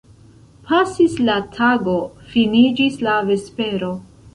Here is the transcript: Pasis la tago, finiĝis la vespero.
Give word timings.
Pasis 0.69 1.19
la 1.29 1.37
tago, 1.59 1.95
finiĝis 2.35 3.01
la 3.11 3.23
vespero. 3.33 3.97